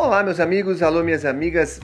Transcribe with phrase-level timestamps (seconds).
[0.00, 1.80] Olá, meus amigos, alô, minhas amigas.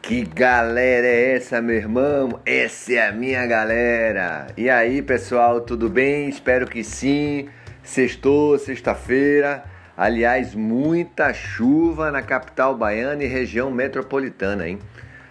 [0.00, 2.40] Que galera é essa, meu irmão?
[2.46, 4.46] Essa é a minha galera.
[4.56, 6.30] E aí, pessoal, tudo bem?
[6.30, 7.50] Espero que sim.
[7.82, 9.64] Sextou, sexta-feira.
[9.94, 14.78] Aliás, muita chuva na capital baiana e região metropolitana, hein?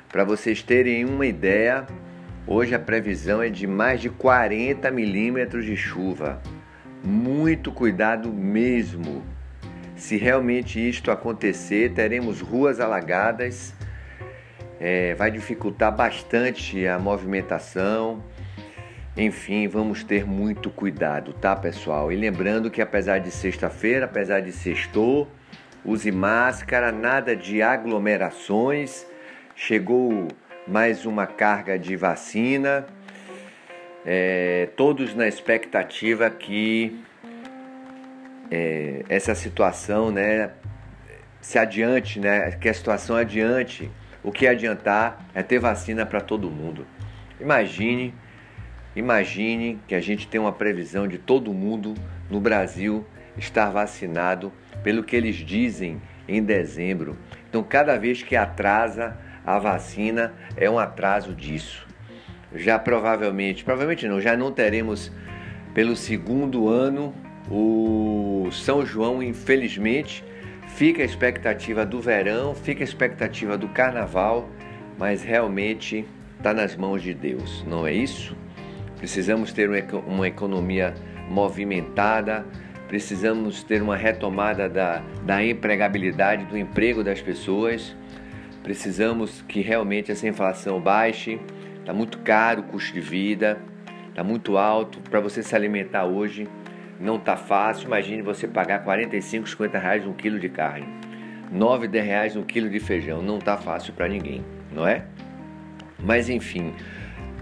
[0.08, 1.88] Para vocês terem uma ideia,
[2.46, 6.40] hoje a previsão é de mais de 40 milímetros de chuva.
[7.04, 9.24] Muito cuidado mesmo.
[9.98, 13.74] Se realmente isto acontecer, teremos ruas alagadas,
[14.80, 18.24] é, vai dificultar bastante a movimentação.
[19.18, 22.12] Enfim, vamos ter muito cuidado, tá, pessoal?
[22.12, 25.28] E lembrando que apesar de sexta-feira, apesar de sextou,
[25.84, 29.04] use máscara, nada de aglomerações.
[29.56, 30.28] Chegou
[30.68, 32.86] mais uma carga de vacina.
[34.06, 37.04] É, todos na expectativa que
[38.52, 40.52] é, essa situação, né,
[41.42, 43.90] se adiante, né, que a situação adiante,
[44.24, 46.86] o que adiantar é ter vacina para todo mundo.
[47.40, 48.14] Imagine,
[48.96, 51.94] imagine que a gente tem uma previsão de todo mundo
[52.30, 53.06] no Brasil
[53.38, 54.52] estar vacinado
[54.84, 57.18] pelo que eles dizem em dezembro.
[57.50, 61.88] Então, cada vez que atrasa a vacina, é um atraso disso.
[62.54, 65.10] Já provavelmente, provavelmente não, já não teremos
[65.74, 67.14] pelo segundo ano
[67.50, 70.24] o São João, infelizmente,
[70.68, 74.50] fica a expectativa do verão, fica a expectativa do carnaval,
[74.98, 76.06] mas realmente
[76.38, 78.36] está nas mãos de Deus, não é isso?
[78.98, 79.70] Precisamos ter
[80.08, 80.94] uma economia
[81.30, 82.46] movimentada,
[82.88, 87.96] precisamos ter uma retomada da, da empregabilidade, do emprego das pessoas,
[88.64, 91.40] precisamos que realmente essa inflação baixe,
[91.80, 93.60] está muito caro o custo de vida,
[94.10, 95.00] está muito alto.
[95.10, 96.48] Para você se alimentar hoje
[97.00, 97.88] não tá fácil.
[97.88, 100.88] Imagine você pagar 45, 50 reais um quilo de carne,
[101.52, 103.22] 9, 10 reais um quilo de feijão.
[103.22, 105.06] Não tá fácil para ninguém, não é?
[106.00, 106.74] Mas enfim,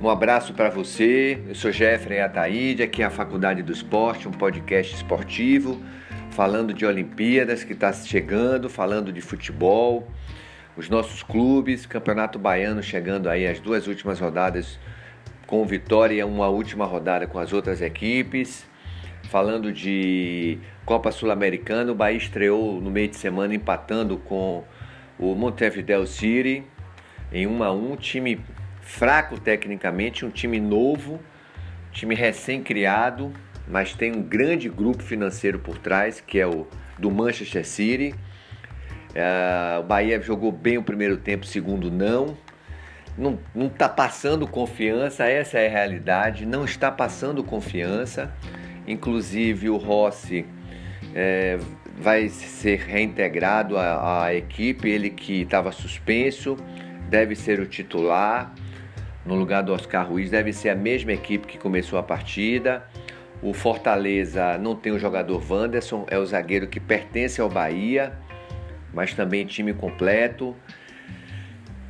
[0.02, 1.42] um abraço para você.
[1.48, 5.82] Eu sou Jeffrey Ataíde, aqui é a Faculdade do Esporte, um podcast esportivo,
[6.32, 10.08] falando de Olimpíadas que está chegando, falando de futebol,
[10.76, 14.78] os nossos clubes, Campeonato Baiano chegando aí as duas últimas rodadas
[15.48, 18.66] com vitória e uma última rodada com as outras equipes.
[19.30, 24.64] Falando de Copa Sul-Americana, o Bahia estreou no meio de semana empatando com
[25.18, 26.64] o Montevideo City
[27.32, 28.40] em 1 a 1, time
[28.82, 31.20] fraco tecnicamente, um time novo,
[31.92, 33.34] time recém-criado,
[33.68, 38.14] mas tem um grande grupo financeiro por trás, que é o do Manchester City.
[39.10, 42.38] Uh, o Bahia jogou bem o primeiro tempo, segundo não.
[43.18, 48.32] Não está passando confiança, essa é a realidade, não está passando confiança.
[48.88, 50.46] Inclusive o Rossi
[51.14, 51.58] é,
[51.98, 56.58] vai ser reintegrado à, à equipe, ele que estava suspenso,
[57.10, 58.54] deve ser o titular.
[59.26, 62.86] No lugar do Oscar Ruiz, deve ser a mesma equipe que começou a partida.
[63.42, 68.14] O Fortaleza não tem o jogador Wanderson, é o zagueiro que pertence ao Bahia,
[68.94, 70.56] mas também time completo.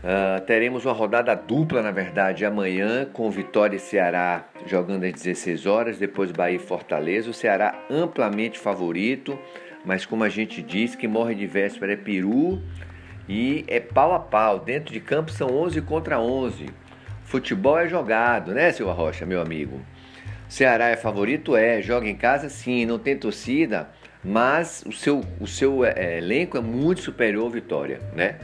[0.05, 5.65] Uh, teremos uma rodada dupla, na verdade, amanhã, com Vitória e Ceará jogando às 16
[5.65, 7.31] horas, depois Bahia e Fortaleza.
[7.31, 9.35] O Ceará amplamente favorito,
[9.83, 12.61] mas como a gente disse, que morre de véspera é peru
[13.27, 14.59] e é pau a pau.
[14.59, 16.67] Dentro de campo são 11 contra 11.
[17.23, 19.81] Futebol é jogado, né, Silva Rocha, meu amigo?
[20.47, 21.55] Ceará é favorito?
[21.55, 21.81] É.
[21.81, 22.47] Joga em casa?
[22.47, 22.85] Sim.
[22.85, 23.89] Não tem torcida,
[24.23, 28.35] mas o seu, o seu é, elenco é muito superior ao Vitória, né?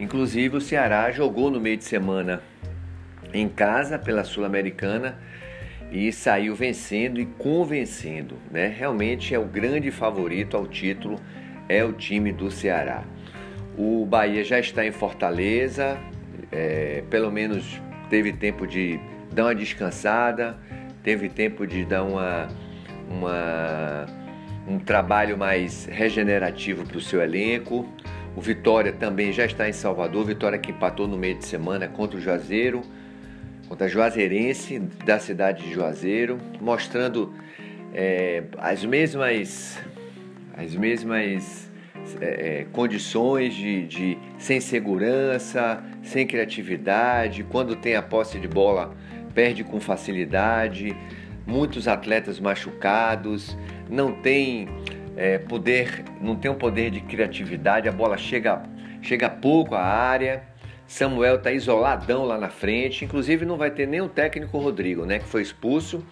[0.00, 2.42] Inclusive o Ceará jogou no meio de semana
[3.34, 5.18] em casa pela Sul-Americana
[5.92, 8.66] e saiu vencendo e convencendo, né?
[8.66, 11.20] Realmente é o grande favorito ao título
[11.68, 13.04] é o time do Ceará.
[13.78, 15.96] O Bahia já está em Fortaleza,
[16.50, 18.98] é, pelo menos teve tempo de
[19.30, 20.58] dar uma descansada,
[21.04, 22.48] teve tempo de dar uma,
[23.08, 24.06] uma
[24.66, 27.88] um trabalho mais regenerativo para o seu elenco.
[28.36, 30.24] O Vitória também já está em Salvador.
[30.24, 32.82] Vitória que empatou no meio de semana contra o Juazeiro,
[33.68, 37.34] contra a Juazeirense da cidade de Juazeiro, mostrando
[37.92, 39.78] é, as mesmas,
[40.56, 41.68] as mesmas
[42.20, 47.44] é, é, condições de, de sem segurança, sem criatividade.
[47.44, 48.94] Quando tem a posse de bola,
[49.34, 50.96] perde com facilidade.
[51.46, 53.56] Muitos atletas machucados,
[53.88, 54.68] não tem
[55.16, 58.62] é, poder, não tem um poder de criatividade, a bola chega,
[59.02, 60.42] chega pouco à área.
[60.86, 65.20] Samuel está isoladão lá na frente, inclusive não vai ter nem o técnico Rodrigo, né,
[65.20, 66.04] que foi expulso.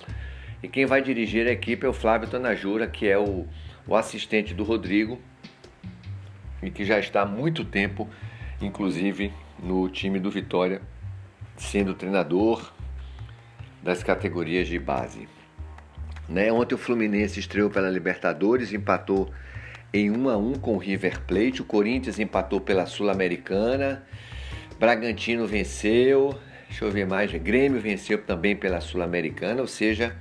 [0.63, 3.47] E quem vai dirigir a equipe é o Flávio Tanajura, que é o,
[3.87, 5.19] o assistente do Rodrigo.
[6.63, 8.09] e que já está há muito tempo,
[8.61, 10.81] inclusive no time do Vitória,
[11.57, 12.73] sendo treinador
[13.83, 15.29] das categorias de base.
[16.29, 16.53] Né?
[16.53, 19.31] Ontem o Fluminense estreou pela Libertadores, empatou
[19.93, 21.63] em 1 a 1 com o River Plate.
[21.63, 24.03] O Corinthians empatou pela Sul-Americana.
[24.79, 26.39] Bragantino venceu.
[26.69, 27.33] Deixa eu ver mais.
[27.33, 30.15] Grêmio venceu também pela Sul-Americana, ou seja,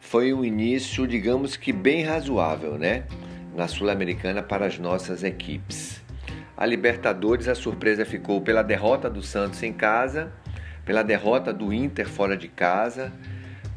[0.00, 3.04] foi um início, digamos que bem razoável, né?
[3.56, 6.00] Na Sul-Americana para as nossas equipes.
[6.56, 10.32] A Libertadores, a surpresa ficou pela derrota do Santos em casa,
[10.84, 13.12] pela derrota do Inter fora de casa,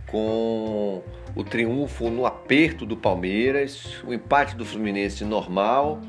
[0.06, 1.02] com
[1.38, 6.02] o triunfo no aperto do Palmeiras, o empate do Fluminense normal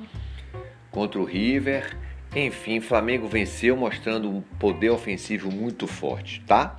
[0.90, 1.94] contra o River.
[2.34, 6.78] Enfim, Flamengo venceu mostrando um poder ofensivo muito forte, tá?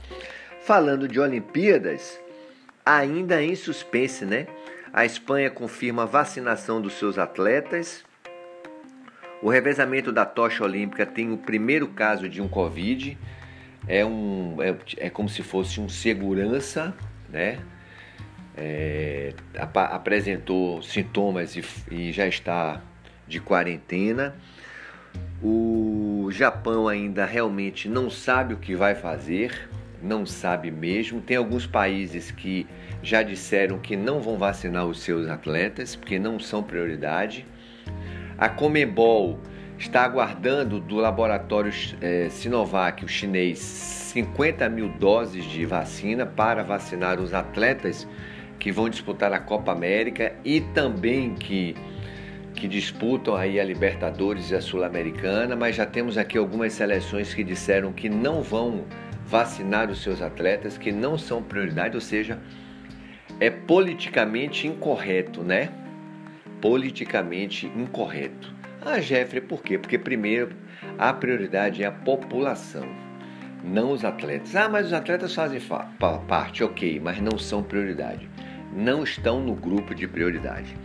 [0.62, 2.19] Falando de Olimpíadas,
[2.84, 4.48] ainda em suspense, né?
[4.92, 8.04] A Espanha confirma a vacinação dos seus atletas.
[9.44, 13.16] O revezamento da tocha olímpica tem o primeiro caso de um Covid.
[13.88, 16.95] É, um, é, é como se fosse um segurança,
[17.30, 17.60] né?
[18.59, 22.81] É, ap apresentou sintomas e, e já está
[23.27, 24.35] de quarentena.
[25.41, 29.69] O Japão ainda realmente não sabe o que vai fazer,
[30.03, 31.21] não sabe mesmo.
[31.21, 32.67] Tem alguns países que
[33.01, 37.45] já disseram que não vão vacinar os seus atletas, porque não são prioridade.
[38.38, 39.39] A Comebol
[39.77, 41.71] está aguardando do laboratório
[42.01, 48.06] é, Sinovac, o chinês, 50 mil doses de vacina para vacinar os atletas
[48.59, 51.75] que vão disputar a Copa América e também que,
[52.53, 57.44] que disputam aí a Libertadores e a Sul-Americana, mas já temos aqui algumas seleções que
[57.44, 58.83] disseram que não vão
[59.25, 62.39] vacinar os seus atletas, que não são prioridade, ou seja,
[63.39, 65.69] é politicamente incorreto, né?
[66.59, 68.53] Politicamente incorreto.
[68.81, 69.77] Ah, Jeffrey, por quê?
[69.77, 70.56] Porque primeiro
[70.97, 72.88] a prioridade é a população,
[73.63, 74.56] não os atletas.
[74.56, 75.61] Ah, mas os atletas fazem
[76.27, 78.27] parte, ok, mas não são prioridade
[78.74, 80.75] não estão no grupo de prioridade.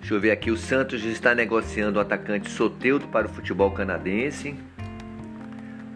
[0.00, 4.54] Deixa eu ver aqui, o Santos está negociando o atacante Soteudo para o futebol canadense.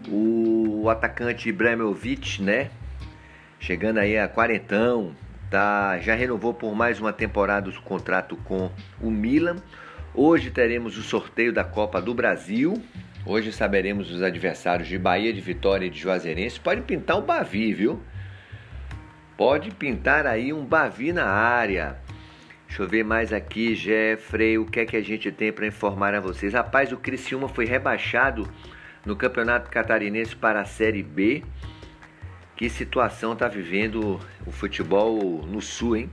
[0.09, 2.69] O atacante Ibrahimovic, né?
[3.59, 5.15] Chegando aí a quarentão,
[5.49, 8.69] tá, já renovou por mais uma temporada o contrato com
[8.99, 9.57] o Milan.
[10.13, 12.73] Hoje teremos o sorteio da Copa do Brasil.
[13.25, 16.59] Hoje saberemos os adversários de Bahia, de Vitória e de Juazeirense.
[16.59, 18.01] Pode pintar o Bavi, viu?
[19.41, 21.97] Pode pintar aí um Bavi na área.
[22.67, 24.59] Deixa eu ver mais aqui, Jeffrey.
[24.59, 26.53] O que é que a gente tem para informar a vocês?
[26.53, 28.47] Rapaz, o Criciúma foi rebaixado
[29.03, 31.43] no Campeonato Catarinense para a Série B.
[32.55, 36.11] Que situação está vivendo o futebol no Sul, hein?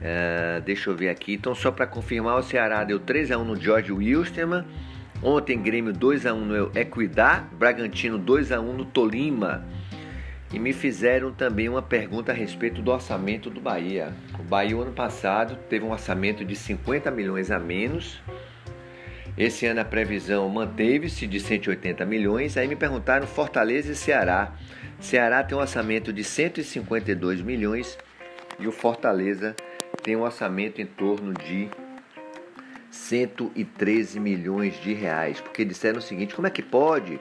[0.00, 1.34] Uh, deixa eu ver aqui.
[1.34, 4.64] Então, só para confirmar, o Ceará deu 3x1 no George Wilstermann.
[5.22, 7.44] Ontem, Grêmio 2x1 no Equidá.
[7.52, 9.62] Bragantino 2x1 no Tolima
[10.52, 14.12] e me fizeram também uma pergunta a respeito do orçamento do Bahia.
[14.38, 18.20] O Bahia, ano passado, teve um orçamento de 50 milhões a menos.
[19.38, 22.56] Esse ano a previsão manteve-se de 180 milhões.
[22.56, 24.52] Aí me perguntaram Fortaleza e Ceará.
[24.98, 27.96] Ceará tem um orçamento de 152 milhões
[28.58, 29.54] e o Fortaleza
[30.02, 31.70] tem um orçamento em torno de
[32.90, 35.40] 113 milhões de reais.
[35.40, 37.20] Porque disseram o seguinte: como é que pode?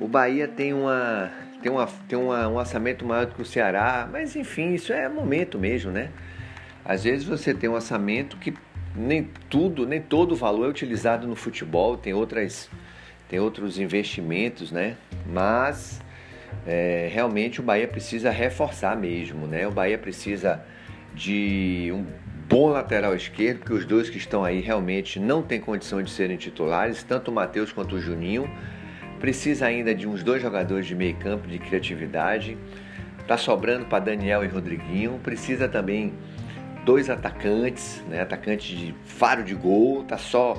[0.00, 4.08] O Bahia tem uma tem, uma, tem uma, um orçamento maior do que o Ceará,
[4.10, 6.10] mas enfim, isso é momento mesmo, né?
[6.84, 8.54] Às vezes você tem um orçamento que
[8.94, 12.70] nem tudo, nem todo o valor é utilizado no futebol, tem outras
[13.28, 14.96] tem outros investimentos, né?
[15.26, 16.00] Mas
[16.66, 19.66] é, realmente o Bahia precisa reforçar mesmo, né?
[19.66, 20.62] O Bahia precisa
[21.14, 22.06] de um
[22.48, 26.36] bom lateral esquerdo, porque os dois que estão aí realmente não têm condição de serem
[26.36, 28.48] titulares, tanto o Matheus quanto o Juninho.
[29.20, 32.56] Precisa ainda de uns dois jogadores de meio campo de criatividade.
[33.26, 35.18] Tá sobrando para Daniel e Rodriguinho.
[35.22, 36.14] Precisa também
[36.84, 38.20] dois atacantes, né?
[38.22, 40.04] Atacantes de faro de gol.
[40.04, 40.54] Tá só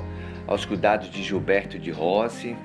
[0.45, 2.55] aos cuidados de Gilberto e de Rossi.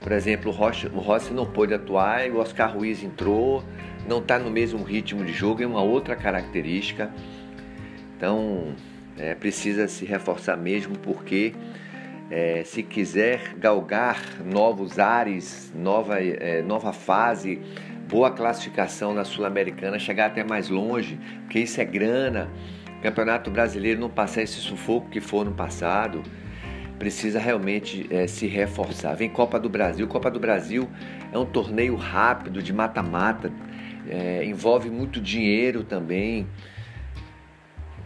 [0.00, 3.64] Por exemplo, o Rossi, o Rossi não pôde atuar e o Oscar Ruiz entrou.
[4.08, 7.10] Não está no mesmo ritmo de jogo, é uma outra característica.
[8.16, 8.74] Então,
[9.18, 11.52] é, precisa se reforçar mesmo porque
[12.30, 17.60] é, se quiser galgar novos ares, nova, é, nova fase,
[18.08, 22.50] boa classificação na Sul-Americana, chegar até mais longe, porque isso é grana.
[23.02, 26.22] Campeonato Brasileiro não passar esse sufoco que foi no passado,
[26.98, 29.14] precisa realmente é, se reforçar.
[29.14, 30.06] Vem Copa do Brasil.
[30.08, 30.88] Copa do Brasil
[31.32, 33.52] é um torneio rápido de mata-mata,
[34.08, 36.46] é, envolve muito dinheiro também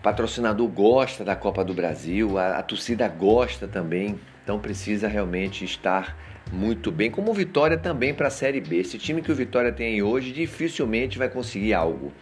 [0.02, 4.18] patrocinador gosta da Copa do Brasil, a, a torcida gosta também.
[4.42, 6.16] Então precisa realmente estar
[6.50, 8.78] muito bem, como o Vitória também para a Série B.
[8.78, 12.12] Esse time que o Vitória tem hoje dificilmente vai conseguir algo.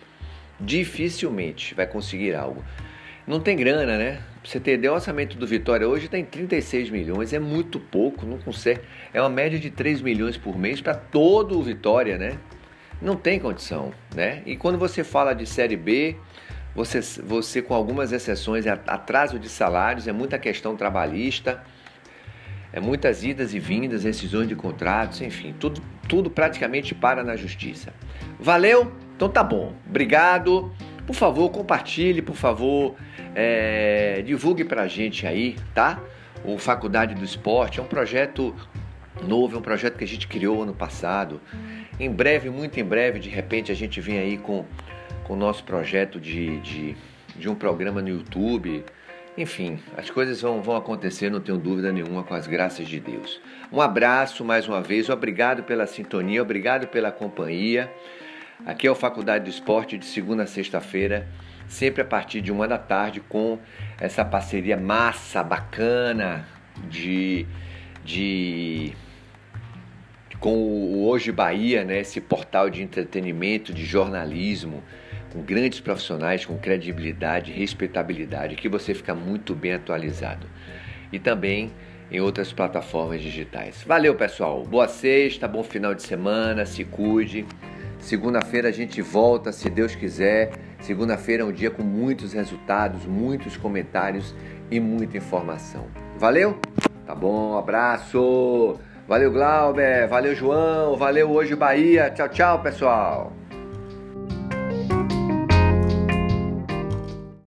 [0.60, 2.62] Dificilmente vai conseguir algo.
[3.26, 4.20] Não tem grana, né?
[4.44, 8.80] Você ideia, o orçamento do Vitória hoje tem 36 milhões, é muito pouco, não consegue.
[9.12, 12.38] É uma média de 3 milhões por mês para todo o Vitória, né?
[13.00, 14.42] Não tem condição, né?
[14.44, 16.16] E quando você fala de Série B,
[16.74, 21.62] você, você com algumas exceções, é atraso de salários, é muita questão trabalhista,
[22.72, 27.92] é muitas idas e vindas, decisões de contratos, enfim, tudo, tudo praticamente para na justiça.
[28.38, 28.92] Valeu?
[29.16, 29.74] Então tá bom.
[29.88, 30.72] Obrigado.
[31.06, 32.94] Por favor, compartilhe, por favor,
[33.34, 36.00] é, divulgue pra gente aí, tá?
[36.44, 38.54] O Faculdade do Esporte é um projeto
[39.26, 41.40] novo, é um projeto que a gente criou ano passado.
[41.98, 44.64] Em breve, muito em breve, de repente a gente vem aí com
[45.30, 46.96] o nosso projeto de, de,
[47.36, 48.84] de um programa no YouTube.
[49.38, 53.40] Enfim, as coisas vão, vão acontecer, não tenho dúvida nenhuma, com as graças de Deus.
[53.72, 57.88] Um abraço mais uma vez, obrigado pela sintonia, obrigado pela companhia.
[58.66, 61.28] Aqui é o Faculdade do Esporte, de segunda a sexta-feira,
[61.68, 63.56] sempre a partir de uma da tarde, com
[64.00, 66.44] essa parceria massa, bacana,
[66.88, 67.46] de,
[68.04, 68.92] de
[70.40, 74.82] com o Hoje Bahia, né, esse portal de entretenimento, de jornalismo,
[75.32, 80.46] com grandes profissionais, com credibilidade, respeitabilidade, que você fica muito bem atualizado.
[81.12, 81.72] E também
[82.10, 83.84] em outras plataformas digitais.
[83.86, 84.64] Valeu, pessoal.
[84.64, 87.46] Boa sexta, bom final de semana, se cuide.
[87.98, 90.50] Segunda-feira a gente volta, se Deus quiser.
[90.80, 94.34] Segunda-feira é um dia com muitos resultados, muitos comentários
[94.70, 95.86] e muita informação.
[96.16, 96.58] Valeu?
[97.06, 98.78] Tá bom, abraço.
[99.06, 100.08] Valeu, Glauber.
[100.08, 100.96] Valeu, João.
[100.96, 102.10] Valeu, Hoje Bahia.
[102.10, 103.39] Tchau, tchau, pessoal.